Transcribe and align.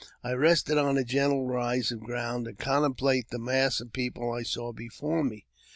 I 0.23 0.31
rested 0.31 0.79
on 0.79 0.97
a 0.97 1.03
gentle 1.03 1.45
rise 1.45 1.91
of 1.91 1.99
ground 1.99 2.45
to 2.45 2.53
contemplate 2.53 3.29
the 3.29 3.37
mass 3.37 3.79
of 3.79 3.93
people 3.93 4.31
I 4.33 4.41
saw 4.41 4.73
before 4.73 5.23
me. 5.23 5.45